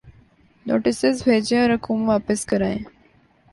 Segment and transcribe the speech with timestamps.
[0.65, 2.79] Notices بھیجیں اور رقوم واپس کرائیں۔